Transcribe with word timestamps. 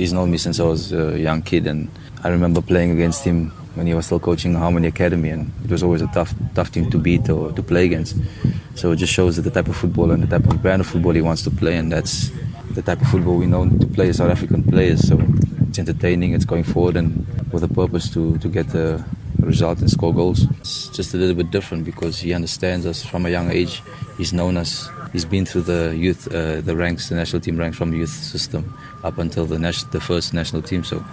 he's 0.00 0.12
known 0.12 0.30
me 0.30 0.38
since 0.38 0.58
I 0.58 0.64
was 0.64 0.92
a 0.92 1.18
young 1.18 1.42
kid, 1.42 1.66
and 1.66 1.88
I 2.24 2.28
remember 2.28 2.62
playing 2.62 2.90
against 2.90 3.22
him 3.22 3.50
when 3.74 3.86
he 3.86 3.94
was 3.94 4.06
still 4.06 4.18
coaching 4.18 4.54
Harmony 4.54 4.88
Academy, 4.88 5.28
and 5.28 5.52
it 5.64 5.70
was 5.70 5.82
always 5.82 6.02
a 6.02 6.06
tough, 6.08 6.34
tough 6.54 6.72
team 6.72 6.90
to 6.90 6.98
beat 6.98 7.28
or 7.28 7.52
to 7.52 7.62
play 7.62 7.84
against. 7.84 8.16
So 8.74 8.92
it 8.92 8.96
just 8.96 9.12
shows 9.12 9.36
that 9.36 9.42
the 9.42 9.50
type 9.50 9.68
of 9.68 9.76
football 9.76 10.10
and 10.10 10.22
the 10.22 10.26
type 10.26 10.50
of 10.50 10.62
brand 10.62 10.80
of 10.80 10.86
football 10.86 11.12
he 11.12 11.20
wants 11.20 11.42
to 11.42 11.50
play, 11.50 11.76
and 11.76 11.92
that's 11.92 12.30
the 12.72 12.82
type 12.82 13.00
of 13.00 13.08
football 13.08 13.36
we 13.36 13.46
know 13.46 13.68
to 13.68 13.86
play 13.86 14.08
as 14.08 14.16
South 14.16 14.30
African 14.30 14.64
players. 14.64 15.06
So 15.06 15.20
it's 15.68 15.78
entertaining, 15.78 16.32
it's 16.32 16.46
going 16.46 16.64
forward, 16.64 16.96
and 16.96 17.26
with 17.52 17.62
a 17.62 17.68
purpose 17.68 18.08
to 18.14 18.38
to 18.38 18.48
get 18.48 18.68
the 18.70 19.04
result 19.38 19.80
and 19.80 19.90
score 19.90 20.14
goals. 20.14 20.46
It's 20.60 20.88
just 20.88 21.14
a 21.14 21.16
little 21.16 21.34
bit 21.34 21.50
different 21.50 21.84
because 21.84 22.18
he 22.18 22.32
understands 22.32 22.86
us 22.86 23.04
from 23.04 23.26
a 23.26 23.30
young 23.30 23.50
age. 23.50 23.82
He's 24.16 24.32
known 24.32 24.56
us. 24.56 24.88
He's 25.12 25.24
been 25.24 25.44
through 25.44 25.62
the 25.62 25.96
youth, 25.96 26.32
uh, 26.32 26.60
the 26.60 26.76
ranks, 26.76 27.08
the 27.08 27.16
national 27.16 27.40
team 27.40 27.56
ranks 27.56 27.76
from 27.76 27.90
the 27.90 27.98
youth 27.98 28.10
system 28.10 28.76
up 29.02 29.18
until 29.18 29.44
the 29.46 29.58
national, 29.58 29.90
the 29.90 30.00
first 30.00 30.32
national 30.32 30.62
team. 30.62 30.84
So 30.84 31.04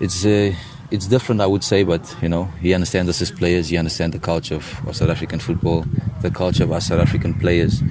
it's 0.00 0.24
uh, 0.24 0.54
it's 0.90 1.06
different, 1.06 1.40
I 1.40 1.46
would 1.46 1.64
say, 1.64 1.82
but 1.82 2.16
you 2.22 2.28
know 2.28 2.44
he 2.60 2.74
understands 2.74 3.10
us 3.10 3.20
as 3.20 3.30
players. 3.30 3.68
He 3.68 3.76
understands 3.76 4.14
the 4.14 4.20
culture 4.20 4.54
of, 4.54 4.86
of 4.86 4.96
South 4.96 5.10
African 5.10 5.40
football, 5.40 5.84
the 6.22 6.30
culture 6.30 6.64
of 6.64 6.72
our 6.72 6.80
South 6.80 7.00
African 7.00 7.34
players, 7.34 7.82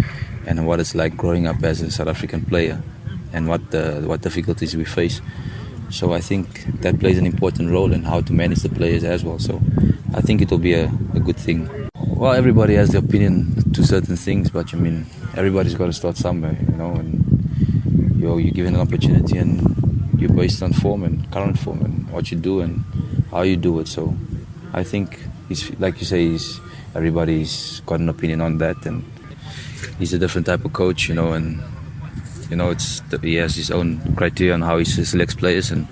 and 0.46 0.66
what 0.66 0.80
it's 0.80 0.96
like 0.96 1.18
growing 1.18 1.46
up 1.46 1.62
as 1.64 1.82
a 1.82 1.92
South 1.92 2.08
African 2.08 2.46
player, 2.46 2.82
and 3.34 3.48
what 3.48 3.62
what 4.06 4.22
difficulties 4.22 4.76
we 4.76 4.86
face. 4.86 5.22
So 5.90 6.14
I 6.14 6.20
think 6.20 6.66
that 6.82 7.00
plays 7.00 7.18
an 7.18 7.26
important 7.26 7.72
role 7.72 7.94
in 7.94 8.04
how 8.04 8.22
to 8.22 8.34
manage 8.34 8.60
the 8.60 8.70
players 8.70 9.04
as 9.04 9.24
well. 9.24 9.40
So 9.40 9.62
I 10.14 10.22
think 10.22 10.42
it 10.42 10.52
will 10.52 10.58
be 10.58 10.74
a, 10.74 10.86
a 11.14 11.20
good 11.20 11.38
thing. 11.38 11.87
Well, 12.18 12.34
everybody 12.34 12.74
has 12.74 12.90
the 12.90 12.98
opinion 12.98 13.72
to 13.74 13.84
certain 13.84 14.16
things, 14.16 14.50
but 14.50 14.74
I 14.74 14.78
mean, 14.78 15.06
everybody's 15.36 15.76
got 15.76 15.86
to 15.86 15.94
start 15.94 16.18
somewhere, 16.18 16.58
you 16.68 16.76
know, 16.76 16.96
and 16.96 18.18
you're, 18.18 18.40
you're 18.40 18.54
given 18.56 18.74
an 18.74 18.82
opportunity 18.82 19.38
and 19.38 19.62
you're 20.20 20.34
based 20.34 20.64
on 20.64 20.74
form 20.74 21.04
and 21.04 21.32
current 21.32 21.60
form 21.60 21.86
and 21.86 22.10
what 22.10 22.32
you 22.32 22.40
do 22.40 22.62
and 22.62 22.84
how 23.30 23.44
you 23.44 23.56
do 23.56 23.80
it. 23.82 23.88
So 23.88 24.18
I 24.74 24.84
think 24.84 25.20
he's, 25.48 25.70
like 25.80 26.00
you 26.00 26.08
say, 26.08 26.30
he's, 26.30 26.60
everybody's 26.96 27.82
got 27.82 28.00
an 28.00 28.10
opinion 28.10 28.42
on 28.42 28.58
that 28.58 28.84
and 28.88 29.06
he's 30.00 30.12
a 30.12 30.18
different 30.18 30.48
type 30.48 30.66
of 30.66 30.74
coach, 30.74 31.10
you 31.10 31.14
know, 31.14 31.34
and 31.34 31.62
you 32.50 32.56
know, 32.56 32.72
it's 32.72 33.04
he 33.22 33.36
has 33.36 33.56
his 33.56 33.70
own 33.70 34.16
criteria 34.16 34.56
on 34.56 34.64
how 34.64 34.80
he 34.80 34.86
selects 34.86 35.36
players, 35.36 35.70
and 35.70 35.88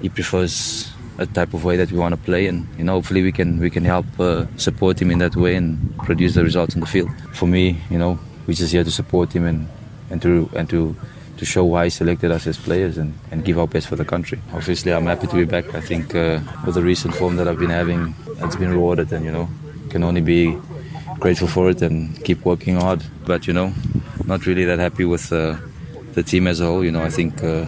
he 0.00 0.08
prefers 0.08 0.90
a 1.18 1.26
type 1.26 1.54
of 1.54 1.64
way 1.64 1.76
that 1.76 1.90
we 1.90 1.98
want 1.98 2.14
to 2.14 2.20
play, 2.20 2.46
and 2.46 2.66
you 2.78 2.84
know, 2.84 2.92
hopefully 2.92 3.22
we 3.22 3.32
can 3.32 3.58
we 3.58 3.70
can 3.70 3.84
help 3.84 4.06
uh, 4.20 4.46
support 4.56 5.00
him 5.00 5.10
in 5.10 5.18
that 5.18 5.36
way 5.36 5.56
and 5.56 5.96
produce 5.98 6.34
the 6.34 6.44
results 6.44 6.74
on 6.74 6.80
the 6.80 6.86
field. 6.86 7.10
For 7.32 7.46
me, 7.46 7.78
you 7.90 7.98
know, 7.98 8.18
we're 8.46 8.54
just 8.54 8.72
here 8.72 8.84
to 8.84 8.90
support 8.90 9.32
him 9.32 9.44
and 9.44 9.68
and 10.10 10.20
to 10.22 10.50
and 10.54 10.68
to 10.70 10.96
to 11.38 11.44
show 11.44 11.64
why 11.64 11.84
he 11.84 11.90
selected 11.90 12.30
us 12.30 12.46
as 12.46 12.56
players 12.56 12.96
and, 12.96 13.12
and 13.30 13.44
give 13.44 13.58
our 13.58 13.66
best 13.66 13.88
for 13.88 13.96
the 13.96 14.04
country. 14.04 14.40
Obviously, 14.54 14.92
I'm 14.92 15.04
happy 15.04 15.26
to 15.26 15.34
be 15.34 15.44
back. 15.44 15.74
I 15.74 15.80
think 15.80 16.14
uh, 16.14 16.40
with 16.64 16.76
the 16.76 16.82
recent 16.82 17.14
form 17.14 17.36
that 17.36 17.46
I've 17.46 17.58
been 17.58 17.70
having, 17.70 18.14
it's 18.38 18.56
been 18.56 18.70
rewarded, 18.70 19.12
and 19.12 19.24
you 19.24 19.32
know, 19.32 19.48
can 19.90 20.02
only 20.02 20.20
be 20.20 20.56
grateful 21.18 21.48
for 21.48 21.70
it 21.70 21.82
and 21.82 22.22
keep 22.24 22.44
working 22.44 22.76
hard. 22.76 23.02
But 23.24 23.46
you 23.46 23.52
know, 23.52 23.72
not 24.24 24.46
really 24.46 24.64
that 24.64 24.78
happy 24.78 25.04
with 25.04 25.32
uh, 25.32 25.56
the 26.12 26.22
team 26.22 26.46
as 26.46 26.60
a 26.60 26.66
whole. 26.66 26.84
You 26.84 26.92
know, 26.92 27.02
I 27.02 27.10
think 27.10 27.42
uh, 27.42 27.66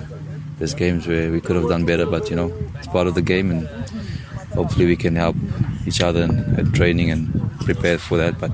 there's 0.59 0.75
games 0.75 1.07
where 1.07 1.31
we 1.31 1.41
could 1.41 1.57
have 1.57 1.69
done 1.69 1.85
better, 1.85 2.07
but 2.07 2.31
you 2.31 2.37
know, 2.37 2.53
it's 2.77 2.87
part 2.89 3.07
of 3.07 3.15
the 3.15 3.23
game, 3.23 3.51
and 3.51 3.69
hopefully 4.55 4.87
we 4.87 4.97
can 4.97 5.17
help 5.17 5.37
each 5.87 6.01
other 6.01 6.23
in, 6.23 6.59
in 6.59 6.73
training 6.73 7.11
and 7.11 7.51
prepare 7.61 7.99
for 7.99 8.17
that. 8.19 8.39
But 8.39 8.51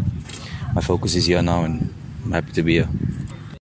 my 0.75 0.80
focus 0.80 1.14
is 1.14 1.27
here 1.27 1.42
now, 1.42 1.64
and 1.64 1.92
I'm 2.25 2.32
happy 2.32 2.52
to 2.52 2.62
be 2.62 2.75
here. 2.75 2.88